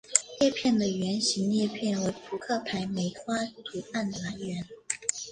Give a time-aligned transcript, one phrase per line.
[0.39, 4.67] 叶片的圆形裂片为扑克牌梅花图案的来源。